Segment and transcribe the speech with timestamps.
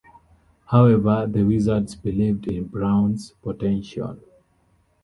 [0.65, 4.17] However, the Wizards believed in Brown's potential.